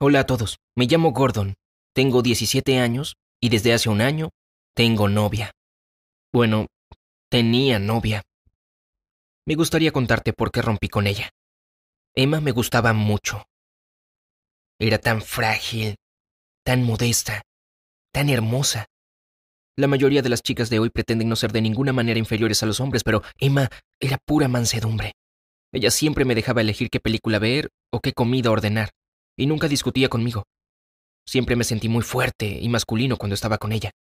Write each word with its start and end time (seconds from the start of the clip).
Hola 0.00 0.20
a 0.20 0.26
todos, 0.26 0.60
me 0.76 0.86
llamo 0.86 1.10
Gordon, 1.10 1.54
tengo 1.92 2.22
17 2.22 2.78
años 2.78 3.16
y 3.40 3.48
desde 3.48 3.72
hace 3.72 3.88
un 3.88 4.00
año 4.00 4.30
tengo 4.72 5.08
novia. 5.08 5.50
Bueno, 6.32 6.68
tenía 7.28 7.80
novia. 7.80 8.22
Me 9.44 9.56
gustaría 9.56 9.90
contarte 9.90 10.32
por 10.32 10.52
qué 10.52 10.62
rompí 10.62 10.88
con 10.88 11.08
ella. 11.08 11.30
Emma 12.14 12.40
me 12.40 12.52
gustaba 12.52 12.92
mucho. 12.92 13.42
Era 14.78 14.98
tan 14.98 15.20
frágil, 15.20 15.96
tan 16.64 16.84
modesta, 16.84 17.42
tan 18.12 18.28
hermosa. 18.28 18.86
La 19.76 19.88
mayoría 19.88 20.22
de 20.22 20.28
las 20.28 20.42
chicas 20.42 20.70
de 20.70 20.78
hoy 20.78 20.90
pretenden 20.90 21.28
no 21.28 21.34
ser 21.34 21.50
de 21.50 21.60
ninguna 21.60 21.92
manera 21.92 22.20
inferiores 22.20 22.62
a 22.62 22.66
los 22.66 22.78
hombres, 22.78 23.02
pero 23.02 23.22
Emma 23.36 23.68
era 23.98 24.18
pura 24.24 24.46
mansedumbre. 24.46 25.14
Ella 25.72 25.90
siempre 25.90 26.24
me 26.24 26.36
dejaba 26.36 26.60
elegir 26.60 26.88
qué 26.88 27.00
película 27.00 27.40
ver 27.40 27.70
o 27.92 27.98
qué 27.98 28.12
comida 28.12 28.52
ordenar, 28.52 28.90
y 29.38 29.46
nunca 29.46 29.68
discutía 29.68 30.08
conmigo. 30.08 30.42
Siempre 31.26 31.56
me 31.56 31.64
sentí 31.64 31.88
muy 31.88 32.02
fuerte 32.02 32.58
y 32.60 32.68
masculino 32.68 33.16
cuando 33.16 33.34
estaba 33.34 33.56
con 33.56 33.72
ella. 33.72 33.92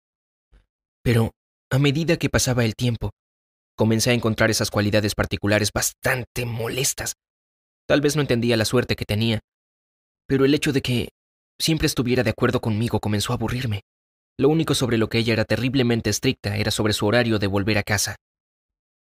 Pero, 1.03 1.31
a 1.69 1.79
medida 1.79 2.17
que 2.17 2.29
pasaba 2.29 2.65
el 2.65 2.75
tiempo, 2.75 3.11
comencé 3.75 4.09
a 4.09 4.13
encontrar 4.13 4.49
esas 4.49 4.71
cualidades 4.71 5.13
particulares 5.13 5.71
bastante 5.71 6.45
molestas. 6.45 7.13
Tal 7.87 8.01
vez 8.01 8.15
no 8.15 8.21
entendía 8.21 8.57
la 8.57 8.65
suerte 8.65 8.95
que 8.95 9.05
tenía, 9.05 9.39
pero 10.27 10.43
el 10.43 10.53
hecho 10.53 10.73
de 10.73 10.81
que 10.81 11.09
siempre 11.59 11.85
estuviera 11.85 12.23
de 12.23 12.31
acuerdo 12.31 12.59
conmigo 12.59 12.99
comenzó 12.99 13.31
a 13.31 13.35
aburrirme. 13.35 13.81
Lo 14.39 14.49
único 14.49 14.75
sobre 14.75 14.97
lo 14.97 15.07
que 15.07 15.19
ella 15.19 15.33
era 15.33 15.45
terriblemente 15.45 16.09
estricta 16.09 16.57
era 16.57 16.71
sobre 16.71 16.93
su 16.93 17.05
horario 17.05 17.39
de 17.39 17.47
volver 17.47 17.77
a 17.77 17.83
casa. 17.83 18.15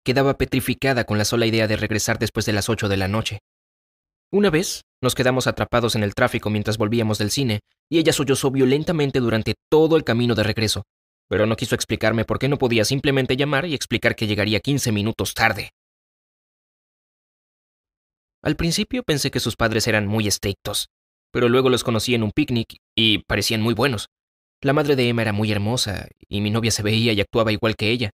Quedaba 0.04 0.38
petrificada 0.38 1.04
con 1.04 1.18
la 1.18 1.24
sola 1.24 1.46
idea 1.46 1.66
de 1.66 1.76
regresar 1.76 2.18
después 2.18 2.46
de 2.46 2.52
las 2.52 2.68
ocho 2.68 2.88
de 2.88 2.96
la 2.96 3.08
noche. 3.08 3.40
Una 4.30 4.50
vez 4.50 4.82
nos 5.00 5.14
quedamos 5.14 5.46
atrapados 5.46 5.96
en 5.96 6.02
el 6.02 6.14
tráfico 6.14 6.50
mientras 6.50 6.76
volvíamos 6.76 7.18
del 7.18 7.30
cine, 7.30 7.60
y 7.88 7.98
ella 7.98 8.12
sollozó 8.12 8.50
violentamente 8.50 9.20
durante 9.20 9.54
todo 9.70 9.96
el 9.96 10.04
camino 10.04 10.34
de 10.34 10.42
regreso, 10.42 10.82
pero 11.28 11.46
no 11.46 11.56
quiso 11.56 11.74
explicarme 11.74 12.26
por 12.26 12.38
qué 12.38 12.48
no 12.48 12.58
podía 12.58 12.84
simplemente 12.84 13.36
llamar 13.36 13.64
y 13.64 13.74
explicar 13.74 14.16
que 14.16 14.26
llegaría 14.26 14.60
15 14.60 14.92
minutos 14.92 15.32
tarde. 15.32 15.70
Al 18.42 18.56
principio 18.56 19.02
pensé 19.02 19.30
que 19.30 19.40
sus 19.40 19.56
padres 19.56 19.86
eran 19.86 20.06
muy 20.06 20.28
estrictos, 20.28 20.88
pero 21.32 21.48
luego 21.48 21.70
los 21.70 21.82
conocí 21.82 22.14
en 22.14 22.22
un 22.22 22.32
picnic 22.32 22.76
y 22.94 23.18
parecían 23.24 23.62
muy 23.62 23.74
buenos. 23.74 24.08
La 24.60 24.72
madre 24.74 24.94
de 24.94 25.08
Emma 25.08 25.22
era 25.22 25.32
muy 25.32 25.50
hermosa 25.52 26.08
y 26.28 26.40
mi 26.40 26.50
novia 26.50 26.70
se 26.70 26.82
veía 26.82 27.12
y 27.12 27.20
actuaba 27.20 27.52
igual 27.52 27.76
que 27.76 27.90
ella. 27.90 28.10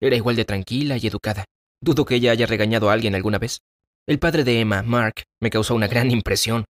Era 0.00 0.16
igual 0.16 0.36
de 0.36 0.44
tranquila 0.44 0.98
y 0.98 1.06
educada. 1.06 1.46
Dudo 1.80 2.04
que 2.04 2.16
ella 2.16 2.32
haya 2.32 2.46
regañado 2.46 2.90
a 2.90 2.92
alguien 2.92 3.14
alguna 3.14 3.38
vez. 3.38 3.60
El 4.08 4.20
padre 4.20 4.44
de 4.44 4.60
Emma, 4.60 4.84
Mark, 4.84 5.24
me 5.40 5.50
causó 5.50 5.74
una 5.74 5.88
gran 5.88 6.12
impresión. 6.12 6.64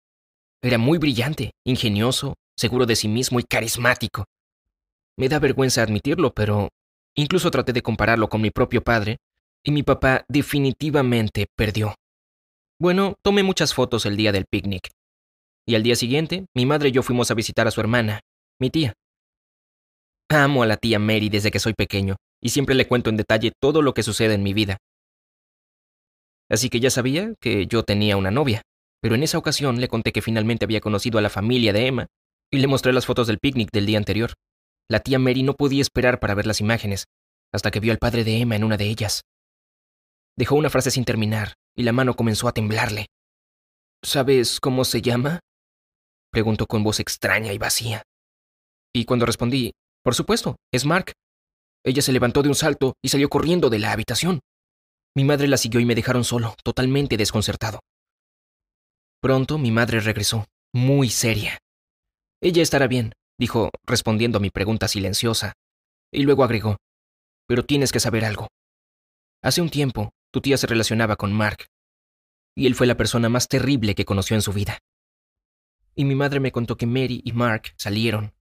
Era 0.62 0.78
muy 0.78 0.98
brillante, 0.98 1.52
ingenioso, 1.66 2.36
seguro 2.56 2.86
de 2.86 2.96
sí 2.96 3.10
mismo 3.10 3.42
y 3.42 3.44
carismático. 3.44 4.24
Me 5.18 5.28
da 5.28 5.40
vergüenza 5.40 5.84
admitirlo, 5.84 6.34
pero 6.34 6.70
incluso 7.14 7.52
traté 7.52 7.74
de 7.74 7.82
compararlo 7.82 8.30
con 8.30 8.40
mi 8.40 8.52
propio 8.52 8.82
padre, 8.82 9.18
y 9.66 9.72
mi 9.72 9.84
papá 9.84 10.24
definitivamente 10.30 11.48
perdió. 11.58 11.96
Bueno, 12.80 13.16
tomé 13.22 13.44
muchas 13.44 13.74
fotos 13.74 14.06
el 14.06 14.16
día 14.16 14.32
del 14.32 14.46
picnic. 14.46 14.92
Y 15.66 15.76
al 15.76 15.84
día 15.84 15.98
siguiente, 15.98 16.46
mi 16.54 16.66
madre 16.66 16.90
y 16.90 16.92
yo 16.94 17.04
fuimos 17.04 17.32
a 17.32 17.34
visitar 17.34 17.68
a 17.68 17.72
su 17.72 17.82
hermana, 17.82 18.22
mi 18.62 18.70
tía. 18.70 18.94
Amo 20.30 20.64
a 20.64 20.68
la 20.68 20.78
tía 20.78 21.00
Mary 21.00 21.28
desde 21.28 21.52
que 21.52 21.60
soy 21.60 21.74
pequeño, 21.74 22.16
y 22.42 22.50
siempre 22.50 22.76
le 22.76 22.88
cuento 22.88 23.10
en 23.10 23.18
detalle 23.18 23.52
todo 23.60 23.82
lo 23.82 23.94
que 23.94 24.04
sucede 24.04 24.36
en 24.36 24.44
mi 24.44 24.54
vida. 24.54 24.78
Así 26.50 26.70
que 26.70 26.80
ya 26.80 26.90
sabía 26.90 27.34
que 27.40 27.68
yo 27.68 27.84
tenía 27.84 28.18
una 28.18 28.32
novia, 28.32 28.62
pero 29.02 29.16
en 29.16 29.24
esa 29.24 29.38
ocasión 29.38 29.80
le 29.80 29.88
conté 29.88 30.12
que 30.12 30.22
finalmente 30.22 30.66
había 30.66 30.82
conocido 30.82 31.20
a 31.20 31.22
la 31.22 31.30
familia 31.30 31.74
de 31.74 31.88
Emma, 31.88 32.08
y 32.52 32.58
le 32.58 32.68
mostré 32.68 32.94
las 32.94 33.06
fotos 33.06 33.28
del 33.28 33.40
picnic 33.40 33.70
del 33.72 33.86
día 33.86 33.98
anterior. 33.98 34.34
La 34.90 35.00
tía 35.00 35.20
Mary 35.20 35.44
no 35.44 35.54
podía 35.54 35.82
esperar 35.82 36.20
para 36.20 36.36
ver 36.36 36.46
las 36.46 36.62
imágenes, 36.62 37.06
hasta 37.52 37.72
que 37.72 37.80
vio 37.80 37.92
al 37.92 37.98
padre 37.98 38.24
de 38.24 38.40
Emma 38.40 38.56
en 38.56 38.64
una 38.64 38.78
de 38.78 38.86
ellas. 38.86 39.24
Dejó 40.38 40.56
una 40.56 40.70
frase 40.70 40.92
sin 40.92 41.06
terminar, 41.06 41.56
y 41.76 41.84
la 41.84 41.94
mano 41.94 42.16
comenzó 42.16 42.48
a 42.48 42.52
temblarle. 42.52 43.08
¿Sabes 44.04 44.60
cómo 44.60 44.86
se 44.86 45.02
llama? 45.02 45.40
preguntó 46.32 46.68
con 46.68 46.84
voz 46.84 47.00
extraña 47.00 47.54
y 47.54 47.58
vacía. 47.58 48.04
Y 48.94 49.06
cuando 49.06 49.26
respondí, 49.26 49.72
por 50.04 50.14
supuesto, 50.16 50.58
es 50.72 50.86
Mark. 50.86 51.14
Ella 51.84 52.02
se 52.02 52.12
levantó 52.12 52.44
de 52.44 52.50
un 52.50 52.56
salto 52.56 52.94
y 53.02 53.10
salió 53.10 53.30
corriendo 53.30 53.70
de 53.70 53.80
la 53.80 53.92
habitación. 53.92 54.42
Mi 55.16 55.24
madre 55.24 55.48
la 55.48 55.58
siguió 55.58 55.80
y 55.80 55.86
me 55.86 55.96
dejaron 55.96 56.26
solo, 56.26 56.56
totalmente 56.64 57.16
desconcertado. 57.16 57.80
Pronto 59.22 59.58
mi 59.58 59.72
madre 59.72 60.02
regresó, 60.02 60.46
muy 60.74 61.10
seria. 61.10 61.58
Ella 62.42 62.62
estará 62.62 62.88
bien, 62.88 63.14
dijo, 63.40 63.70
respondiendo 63.86 64.38
a 64.38 64.42
mi 64.42 64.50
pregunta 64.50 64.88
silenciosa, 64.90 65.54
y 66.12 66.24
luego 66.24 66.44
agregó, 66.44 66.78
pero 67.48 67.66
tienes 67.66 67.92
que 67.92 68.02
saber 68.02 68.26
algo. 68.26 68.50
Hace 69.42 69.62
un 69.62 69.70
tiempo, 69.70 70.12
tu 70.32 70.42
tía 70.42 70.58
se 70.58 70.68
relacionaba 70.68 71.16
con 71.16 71.32
Mark, 71.32 71.68
y 72.56 72.68
él 72.68 72.76
fue 72.76 72.88
la 72.88 72.98
persona 72.98 73.30
más 73.30 73.48
terrible 73.48 73.96
que 73.96 74.06
conoció 74.06 74.36
en 74.36 74.42
su 74.42 74.52
vida. 74.52 74.80
Y 75.96 76.04
mi 76.04 76.16
madre 76.16 76.42
me 76.42 76.52
contó 76.52 76.76
que 76.76 76.86
Mary 76.86 77.22
y 77.24 77.32
Mark 77.32 77.74
salieron. 77.78 78.34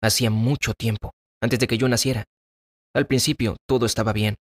Hacía 0.00 0.30
mucho 0.30 0.72
tiempo, 0.72 1.12
antes 1.42 1.58
de 1.58 1.66
que 1.66 1.76
yo 1.76 1.86
naciera. 1.86 2.24
Al 2.94 3.06
principio, 3.06 3.56
todo 3.66 3.84
estaba 3.84 4.12
bien. 4.14 4.36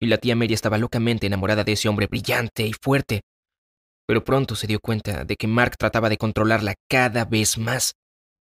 Y 0.00 0.06
la 0.06 0.18
tía 0.18 0.36
Mary 0.36 0.54
estaba 0.54 0.78
locamente 0.78 1.26
enamorada 1.26 1.64
de 1.64 1.72
ese 1.72 1.88
hombre 1.88 2.06
brillante 2.06 2.66
y 2.66 2.72
fuerte. 2.72 3.22
Pero 4.06 4.24
pronto 4.24 4.54
se 4.54 4.66
dio 4.66 4.80
cuenta 4.80 5.24
de 5.24 5.36
que 5.36 5.46
Mark 5.46 5.76
trataba 5.76 6.08
de 6.08 6.16
controlarla 6.16 6.74
cada 6.88 7.24
vez 7.24 7.58
más 7.58 7.94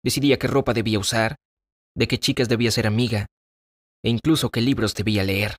Decidía 0.03 0.39
qué 0.39 0.47
ropa 0.47 0.73
debía 0.73 0.99
usar, 0.99 1.35
de 1.95 2.07
qué 2.07 2.17
chicas 2.17 2.47
debía 2.47 2.71
ser 2.71 2.87
amiga, 2.87 3.27
e 4.03 4.09
incluso 4.09 4.49
qué 4.49 4.61
libros 4.61 4.93
debía 4.95 5.23
leer. 5.23 5.57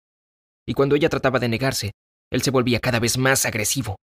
Y 0.66 0.74
cuando 0.74 0.94
ella 0.94 1.10
trataba 1.10 1.38
de 1.38 1.48
negarse, 1.48 1.92
él 2.30 2.42
se 2.42 2.50
volvía 2.50 2.80
cada 2.80 3.00
vez 3.00 3.18
más 3.18 3.44
agresivo. 3.44 3.96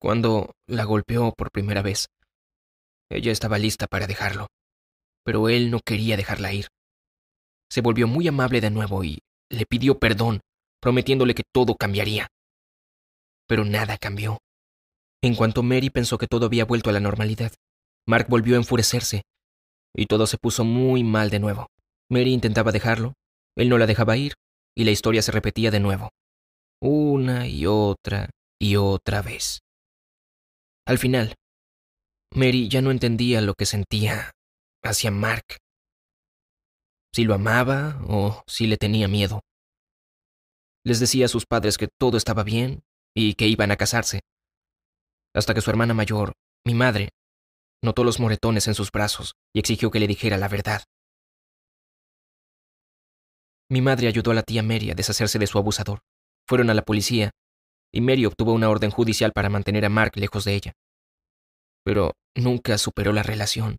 Cuando 0.00 0.52
la 0.66 0.84
golpeó 0.84 1.32
por 1.32 1.50
primera 1.50 1.82
vez, 1.82 2.06
ella 3.10 3.32
estaba 3.32 3.58
lista 3.58 3.86
para 3.86 4.06
dejarlo, 4.06 4.46
pero 5.24 5.48
él 5.48 5.70
no 5.70 5.80
quería 5.80 6.16
dejarla 6.16 6.52
ir. 6.52 6.68
Se 7.70 7.80
volvió 7.80 8.06
muy 8.06 8.28
amable 8.28 8.60
de 8.60 8.70
nuevo 8.70 9.04
y 9.04 9.18
le 9.54 9.66
pidió 9.66 9.98
perdón, 9.98 10.40
prometiéndole 10.80 11.34
que 11.34 11.44
todo 11.52 11.74
cambiaría. 11.76 12.28
Pero 13.46 13.64
nada 13.64 13.98
cambió. 13.98 14.38
En 15.22 15.34
cuanto 15.34 15.62
Mary 15.62 15.90
pensó 15.90 16.18
que 16.18 16.26
todo 16.26 16.46
había 16.46 16.64
vuelto 16.64 16.90
a 16.90 16.92
la 16.92 17.00
normalidad, 17.00 17.52
Mark 18.06 18.26
volvió 18.28 18.54
a 18.54 18.58
enfurecerse, 18.58 19.22
y 19.94 20.06
todo 20.06 20.26
se 20.26 20.36
puso 20.36 20.64
muy 20.64 21.02
mal 21.02 21.30
de 21.30 21.38
nuevo. 21.38 21.68
Mary 22.10 22.32
intentaba 22.32 22.72
dejarlo, 22.72 23.14
él 23.56 23.68
no 23.68 23.78
la 23.78 23.86
dejaba 23.86 24.16
ir, 24.16 24.34
y 24.76 24.84
la 24.84 24.90
historia 24.90 25.22
se 25.22 25.32
repetía 25.32 25.70
de 25.70 25.80
nuevo, 25.80 26.10
una 26.82 27.46
y 27.46 27.66
otra 27.66 28.30
y 28.58 28.76
otra 28.76 29.22
vez. 29.22 29.60
Al 30.86 30.98
final, 30.98 31.34
Mary 32.34 32.68
ya 32.68 32.82
no 32.82 32.90
entendía 32.90 33.40
lo 33.40 33.54
que 33.54 33.64
sentía 33.64 34.32
hacia 34.82 35.10
Mark. 35.10 35.56
Si 37.14 37.24
lo 37.24 37.34
amaba 37.34 38.00
o 38.08 38.42
si 38.46 38.66
le 38.66 38.76
tenía 38.76 39.08
miedo. 39.08 39.40
Les 40.84 41.00
decía 41.00 41.26
a 41.26 41.28
sus 41.28 41.46
padres 41.46 41.78
que 41.78 41.88
todo 41.88 42.16
estaba 42.16 42.42
bien 42.42 42.82
y 43.14 43.34
que 43.34 43.46
iban 43.46 43.70
a 43.70 43.76
casarse. 43.76 44.20
Hasta 45.34 45.54
que 45.54 45.60
su 45.60 45.70
hermana 45.70 45.94
mayor, 45.94 46.32
mi 46.66 46.74
madre, 46.74 47.10
Notó 47.84 48.02
los 48.02 48.18
moretones 48.18 48.66
en 48.66 48.74
sus 48.74 48.90
brazos 48.90 49.36
y 49.54 49.58
exigió 49.58 49.90
que 49.90 50.00
le 50.00 50.06
dijera 50.06 50.38
la 50.38 50.48
verdad. 50.48 50.84
Mi 53.70 53.82
madre 53.82 54.08
ayudó 54.08 54.30
a 54.30 54.34
la 54.34 54.42
tía 54.42 54.62
Mary 54.62 54.90
a 54.90 54.94
deshacerse 54.94 55.38
de 55.38 55.46
su 55.46 55.58
abusador. 55.58 56.00
Fueron 56.48 56.70
a 56.70 56.74
la 56.74 56.80
policía 56.80 57.32
y 57.92 58.00
Mary 58.00 58.24
obtuvo 58.24 58.54
una 58.54 58.70
orden 58.70 58.90
judicial 58.90 59.32
para 59.32 59.50
mantener 59.50 59.84
a 59.84 59.90
Mark 59.90 60.12
lejos 60.16 60.46
de 60.46 60.54
ella. 60.54 60.72
Pero 61.84 62.14
nunca 62.34 62.78
superó 62.78 63.12
la 63.12 63.22
relación. 63.22 63.76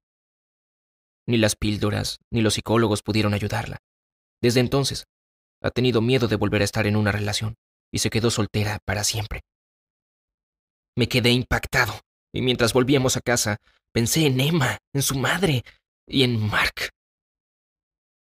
Ni 1.28 1.38
las 1.38 1.56
píldoras 1.56 2.20
ni 2.32 2.42
los 2.42 2.56
psicólogos 2.56 3.02
pudieron 3.02 3.34
ayudarla. 3.34 3.78
Desde 4.42 4.60
entonces, 4.60 5.06
ha 5.62 5.72
tenido 5.72 6.02
miedo 6.02 6.28
de 6.28 6.36
volver 6.36 6.62
a 6.62 6.66
estar 6.66 6.86
en 6.88 6.96
una 6.96 7.12
relación 7.12 7.56
y 7.92 8.00
se 8.00 8.10
quedó 8.10 8.30
soltera 8.30 8.80
para 8.86 9.04
siempre. 9.04 9.42
Me 10.96 11.08
quedé 11.08 11.32
impactado 11.32 12.00
y 12.34 12.42
mientras 12.42 12.74
volvíamos 12.74 13.18
a 13.18 13.22
casa, 13.22 13.58
Pensé 13.96 14.26
en 14.26 14.42
Emma, 14.42 14.78
en 14.94 15.02
su 15.02 15.18
madre 15.18 15.64
y 16.06 16.24
en 16.24 16.38
Mark. 16.38 16.90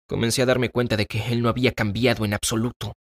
Comencé 0.07 0.43
a 0.43 0.45
darme 0.45 0.69
cuenta 0.69 0.99
de 0.99 1.07
que 1.07 1.33
él 1.33 1.41
no 1.41 1.49
había 1.49 1.73
cambiado 1.73 2.27
en 2.27 2.35
absoluto. 2.35 2.93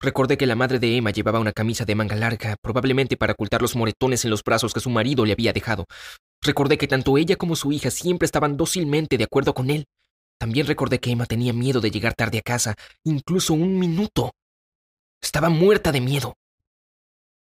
Recordé 0.00 0.36
que 0.36 0.46
la 0.46 0.54
madre 0.54 0.78
de 0.78 0.96
Emma 0.96 1.10
llevaba 1.10 1.40
una 1.40 1.50
camisa 1.50 1.84
de 1.84 1.96
manga 1.96 2.14
larga, 2.14 2.54
probablemente 2.62 3.16
para 3.16 3.32
ocultar 3.32 3.60
los 3.60 3.74
moretones 3.74 4.24
en 4.24 4.30
los 4.30 4.44
brazos 4.44 4.72
que 4.72 4.78
su 4.78 4.88
marido 4.88 5.24
le 5.24 5.32
había 5.32 5.52
dejado. 5.52 5.86
Recordé 6.44 6.76
que 6.76 6.86
tanto 6.86 7.16
ella 7.16 7.36
como 7.36 7.56
su 7.56 7.72
hija 7.72 7.90
siempre 7.90 8.26
estaban 8.26 8.58
dócilmente 8.58 9.16
de 9.16 9.24
acuerdo 9.24 9.54
con 9.54 9.70
él. 9.70 9.86
También 10.38 10.66
recordé 10.66 11.00
que 11.00 11.10
Emma 11.10 11.24
tenía 11.24 11.54
miedo 11.54 11.80
de 11.80 11.90
llegar 11.90 12.14
tarde 12.14 12.38
a 12.38 12.42
casa, 12.42 12.74
incluso 13.02 13.54
un 13.54 13.78
minuto. 13.78 14.32
Estaba 15.22 15.48
muerta 15.48 15.90
de 15.90 16.02
miedo. 16.02 16.34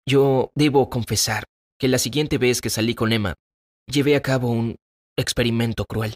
Yo 0.05 0.51
debo 0.55 0.89
confesar 0.89 1.43
que 1.77 1.89
la 1.89 1.97
siguiente 1.97 2.37
vez 2.37 2.61
que 2.61 2.69
salí 2.69 2.95
con 2.95 3.11
Emma 3.11 3.35
llevé 3.87 4.15
a 4.15 4.21
cabo 4.21 4.49
un 4.49 4.77
experimento 5.17 5.83
cruel. 5.83 6.15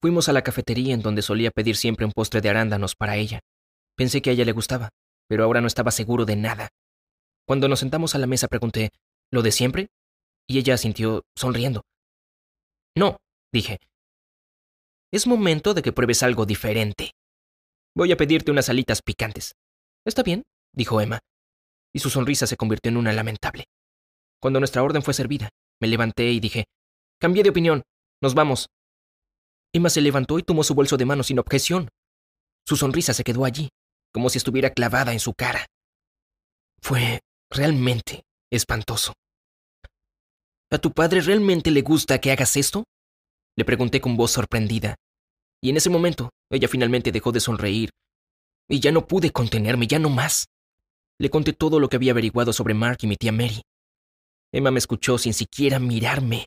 Fuimos 0.00 0.28
a 0.28 0.32
la 0.32 0.42
cafetería 0.42 0.94
en 0.94 1.02
donde 1.02 1.22
solía 1.22 1.50
pedir 1.50 1.76
siempre 1.76 2.06
un 2.06 2.12
postre 2.12 2.40
de 2.40 2.48
arándanos 2.48 2.94
para 2.94 3.16
ella. 3.16 3.40
Pensé 3.96 4.22
que 4.22 4.30
a 4.30 4.32
ella 4.34 4.44
le 4.44 4.52
gustaba, 4.52 4.90
pero 5.26 5.42
ahora 5.42 5.60
no 5.60 5.66
estaba 5.66 5.90
seguro 5.90 6.24
de 6.26 6.36
nada. 6.36 6.68
Cuando 7.44 7.66
nos 7.66 7.80
sentamos 7.80 8.14
a 8.14 8.18
la 8.18 8.28
mesa 8.28 8.46
pregunté, 8.46 8.90
¿lo 9.32 9.42
de 9.42 9.50
siempre? 9.50 9.88
Y 10.48 10.58
ella 10.58 10.74
asintió, 10.74 11.22
sonriendo. 11.36 11.82
No, 12.96 13.16
dije. 13.52 13.78
Es 15.12 15.26
momento 15.26 15.74
de 15.74 15.82
que 15.82 15.92
pruebes 15.92 16.22
algo 16.22 16.46
diferente. 16.46 17.12
Voy 17.94 18.12
a 18.12 18.16
pedirte 18.16 18.50
unas 18.50 18.68
alitas 18.68 19.02
picantes. 19.02 19.54
Está 20.04 20.22
bien, 20.22 20.42
dijo 20.72 21.00
Emma, 21.00 21.20
y 21.92 21.98
su 21.98 22.10
sonrisa 22.10 22.46
se 22.46 22.56
convirtió 22.56 22.90
en 22.90 22.98
una 22.98 23.12
lamentable. 23.12 23.64
Cuando 24.40 24.60
nuestra 24.60 24.82
orden 24.82 25.02
fue 25.02 25.14
servida, 25.14 25.48
me 25.80 25.88
levanté 25.88 26.30
y 26.30 26.40
dije, 26.40 26.66
cambié 27.18 27.42
de 27.42 27.50
opinión, 27.50 27.82
nos 28.22 28.34
vamos. 28.34 28.68
Emma 29.72 29.90
se 29.90 30.00
levantó 30.00 30.38
y 30.38 30.42
tomó 30.42 30.62
su 30.62 30.74
bolso 30.74 30.96
de 30.96 31.06
mano 31.06 31.22
sin 31.22 31.38
objeción. 31.38 31.88
Su 32.66 32.76
sonrisa 32.76 33.14
se 33.14 33.24
quedó 33.24 33.44
allí, 33.44 33.70
como 34.12 34.28
si 34.28 34.38
estuviera 34.38 34.70
clavada 34.70 35.12
en 35.12 35.20
su 35.20 35.34
cara. 35.34 35.66
Fue 36.82 37.20
realmente 37.50 38.24
espantoso. 38.50 39.14
¿A 40.70 40.78
tu 40.78 40.90
padre 40.92 41.20
realmente 41.20 41.70
le 41.70 41.82
gusta 41.82 42.20
que 42.20 42.32
hagas 42.32 42.56
esto? 42.56 42.84
Le 43.56 43.64
pregunté 43.64 44.00
con 44.00 44.16
voz 44.16 44.32
sorprendida. 44.32 44.96
Y 45.62 45.70
en 45.70 45.76
ese 45.76 45.90
momento, 45.90 46.30
ella 46.50 46.68
finalmente 46.68 47.12
dejó 47.12 47.30
de 47.30 47.40
sonreír. 47.40 47.90
Y 48.68 48.80
ya 48.80 48.90
no 48.90 49.06
pude 49.06 49.30
contenerme, 49.30 49.86
ya 49.86 49.98
no 50.00 50.10
más. 50.10 50.46
Le 51.18 51.30
conté 51.30 51.52
todo 51.52 51.78
lo 51.78 51.88
que 51.88 51.96
había 51.96 52.12
averiguado 52.12 52.52
sobre 52.52 52.74
Mark 52.74 52.98
y 53.02 53.06
mi 53.06 53.16
tía 53.16 53.32
Mary. 53.32 53.62
Emma 54.52 54.70
me 54.70 54.78
escuchó 54.78 55.18
sin 55.18 55.34
siquiera 55.34 55.78
mirarme. 55.78 56.46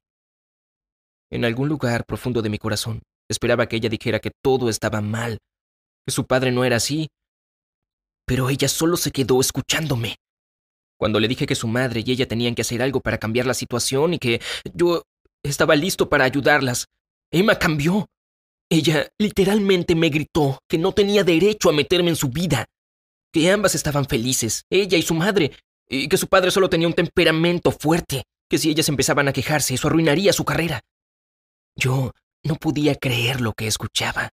En 1.31 1.45
algún 1.45 1.69
lugar 1.69 2.05
profundo 2.05 2.41
de 2.41 2.49
mi 2.49 2.57
corazón, 2.57 3.01
esperaba 3.29 3.67
que 3.67 3.77
ella 3.77 3.89
dijera 3.89 4.19
que 4.19 4.31
todo 4.43 4.69
estaba 4.69 4.99
mal, 4.99 5.37
que 6.05 6.11
su 6.11 6.25
padre 6.25 6.51
no 6.51 6.65
era 6.65 6.75
así. 6.75 7.07
Pero 8.25 8.49
ella 8.49 8.67
solo 8.67 8.97
se 8.97 9.11
quedó 9.11 9.39
escuchándome. 9.39 10.15
Cuando 10.99 11.21
le 11.21 11.29
dije 11.29 11.45
que 11.45 11.55
su 11.55 11.69
madre 11.69 12.03
y 12.05 12.11
ella 12.11 12.27
tenían 12.27 12.55
que 12.55 12.61
hacer 12.61 12.81
algo 12.81 12.99
para 12.99 13.17
cambiar 13.17 13.45
la 13.45 13.53
situación 13.53 14.13
y 14.13 14.19
que 14.19 14.41
yo 14.73 15.03
estaba 15.41 15.77
listo 15.77 16.09
para 16.09 16.25
ayudarlas, 16.25 16.87
Emma 17.31 17.57
cambió. 17.57 18.09
Ella 18.69 19.07
literalmente 19.17 19.95
me 19.95 20.09
gritó 20.09 20.59
que 20.67 20.77
no 20.77 20.91
tenía 20.91 21.23
derecho 21.23 21.69
a 21.69 21.73
meterme 21.73 22.09
en 22.09 22.17
su 22.17 22.27
vida, 22.27 22.65
que 23.31 23.49
ambas 23.49 23.75
estaban 23.75 24.05
felices, 24.05 24.65
ella 24.69 24.97
y 24.97 25.01
su 25.01 25.13
madre, 25.13 25.53
y 25.87 26.09
que 26.09 26.17
su 26.17 26.27
padre 26.27 26.51
solo 26.51 26.69
tenía 26.69 26.87
un 26.87 26.93
temperamento 26.93 27.71
fuerte, 27.71 28.23
que 28.49 28.57
si 28.57 28.69
ellas 28.69 28.89
empezaban 28.89 29.27
a 29.29 29.33
quejarse 29.33 29.75
eso 29.75 29.87
arruinaría 29.87 30.33
su 30.33 30.43
carrera. 30.43 30.81
Yo 31.77 32.11
no 32.43 32.55
podía 32.55 32.95
creer 32.95 33.39
lo 33.39 33.53
que 33.53 33.67
escuchaba. 33.67 34.31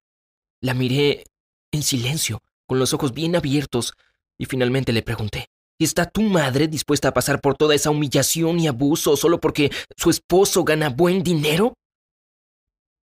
La 0.61 0.75
miré 0.75 1.25
en 1.71 1.85
silencio, 1.85 2.43
con 2.67 2.81
los 2.81 2.93
ojos 2.93 3.13
bien 3.13 3.37
abiertos, 3.37 3.95
y 4.37 4.47
finalmente 4.47 4.93
le 4.93 5.03
pregunté, 5.03 5.49
¿Está 5.79 6.09
tu 6.09 6.23
madre 6.23 6.69
dispuesta 6.69 7.09
a 7.09 7.13
pasar 7.13 7.41
por 7.41 7.57
toda 7.57 7.75
esa 7.75 7.91
humillación 7.91 8.59
y 8.59 8.67
abuso 8.67 9.17
solo 9.17 9.41
porque 9.41 9.71
su 9.97 10.11
esposo 10.11 10.65
gana 10.65 10.89
buen 10.89 11.23
dinero? 11.23 11.75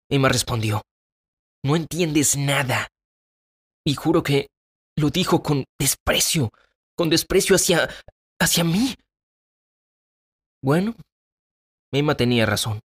Emma 0.09 0.29
respondió, 0.29 0.83
No 1.65 1.75
entiendes 1.75 2.37
nada. 2.37 2.89
Y 3.85 3.95
juro 3.95 4.23
que 4.23 4.47
lo 4.97 5.11
dijo 5.11 5.43
con 5.43 5.65
desprecio, 5.79 6.51
con 6.97 7.11
desprecio 7.11 7.57
hacia... 7.57 7.89
hacia 8.39 8.65
mí. 8.65 8.95
Bueno, 10.63 10.95
Emma 11.93 12.17
tenía 12.17 12.47
razón. 12.47 12.81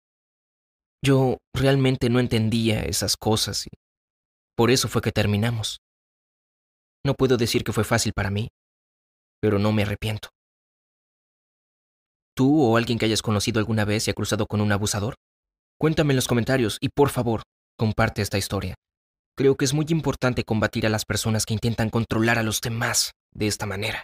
Yo 1.04 1.38
realmente 1.54 2.10
no 2.10 2.20
entendía 2.20 2.82
esas 2.84 3.18
cosas 3.18 3.68
y 3.68 3.70
por 4.56 4.72
eso 4.72 4.88
fue 4.88 5.02
que 5.02 5.12
terminamos. 5.12 5.80
No 7.04 7.14
puedo 7.14 7.38
decir 7.38 7.64
que 7.64 7.74
fue 7.74 7.84
fácil 7.84 8.14
para 8.14 8.32
mí, 8.32 8.50
pero 9.42 9.60
no 9.60 9.72
me 9.72 9.84
arrepiento. 9.84 10.30
¿Tú 12.36 12.62
o 12.62 12.78
alguien 12.78 13.00
que 13.00 13.06
hayas 13.06 13.22
conocido 13.22 13.60
alguna 13.60 13.86
vez 13.86 14.04
se 14.04 14.12
ha 14.12 14.14
cruzado 14.14 14.46
con 14.46 14.60
un 14.60 14.72
abusador? 14.72 15.16
Cuéntame 15.80 16.14
en 16.14 16.18
los 16.18 16.28
comentarios 16.28 16.78
y 16.82 16.90
por 16.90 17.10
favor, 17.10 17.44
comparte 17.78 18.22
esta 18.22 18.38
historia. 18.38 18.76
Creo 19.38 19.56
que 19.56 19.66
es 19.66 19.74
muy 19.74 19.86
importante 19.90 20.44
combatir 20.44 20.86
a 20.86 20.90
las 20.90 21.06
personas 21.06 21.46
que 21.46 21.54
intentan 21.54 21.90
controlar 21.90 22.40
a 22.40 22.44
los 22.44 22.62
demás 22.62 23.12
de 23.34 23.48
esta 23.48 23.66
manera. 23.66 24.04